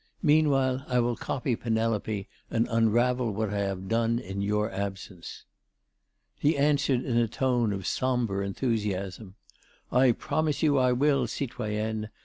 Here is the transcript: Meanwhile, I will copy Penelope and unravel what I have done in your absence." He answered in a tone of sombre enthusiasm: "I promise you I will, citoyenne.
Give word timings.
Meanwhile, 0.23 0.83
I 0.87 0.99
will 0.99 1.15
copy 1.15 1.55
Penelope 1.55 2.27
and 2.49 2.67
unravel 2.71 3.31
what 3.35 3.51
I 3.53 3.59
have 3.59 3.87
done 3.87 4.17
in 4.17 4.41
your 4.41 4.71
absence." 4.71 5.43
He 6.39 6.57
answered 6.57 7.05
in 7.05 7.17
a 7.17 7.27
tone 7.27 7.71
of 7.71 7.85
sombre 7.85 8.43
enthusiasm: 8.43 9.35
"I 9.91 10.13
promise 10.13 10.63
you 10.63 10.79
I 10.79 10.91
will, 10.91 11.27
citoyenne. 11.27 12.09